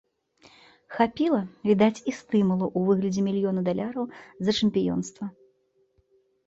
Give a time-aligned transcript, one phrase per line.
[0.95, 1.41] Хапіла,
[1.71, 4.05] відаць, і стымулу ў выглядзе мільёна даляраў
[4.49, 5.25] за чэмпіёнства.